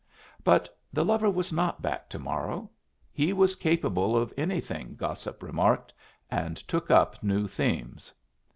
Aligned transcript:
But 0.43 0.75
the 0.91 1.05
lover 1.05 1.29
was 1.29 1.53
not 1.53 1.83
back 1.83 2.09
to 2.09 2.17
morrow. 2.17 2.71
He 3.11 3.33
was 3.33 3.55
capable 3.55 4.17
of 4.17 4.33
anything, 4.35 4.95
gossip 4.95 5.43
remarked, 5.43 5.93
and 6.31 6.57
took 6.57 6.89
up 6.89 7.21
new 7.21 7.45
themes. 7.45 8.11